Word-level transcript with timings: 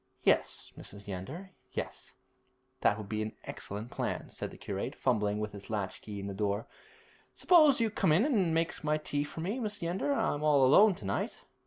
'Yes, 0.23 0.71
Mrs. 0.75 1.05
Yeander, 1.07 1.51
yes; 1.73 2.15
that 2.79 2.97
would 2.97 3.07
be 3.07 3.21
an 3.21 3.33
excellent 3.43 3.91
plan,' 3.91 4.29
said 4.31 4.49
the 4.49 4.57
curate, 4.57 4.95
fumbling 4.95 5.37
with 5.37 5.51
his 5.51 5.69
latch 5.69 6.01
key 6.01 6.19
in 6.19 6.25
the 6.25 6.33
door. 6.33 6.65
'Suppose 7.35 7.79
you 7.79 7.91
come 7.91 8.11
in 8.11 8.25
and 8.25 8.51
make 8.51 8.83
my 8.83 8.97
tea 8.97 9.23
for 9.23 9.41
me, 9.41 9.59
Mrs. 9.59 9.83
Yeander. 9.83 10.11
I'm 10.11 10.41
all 10.41 10.65
alone 10.65 10.95
to 10.95 11.05
night.' 11.05 11.35